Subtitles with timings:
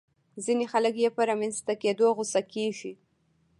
[0.43, 2.93] ځينې خلک يې په رامنځته کېدو غوسه کېږي.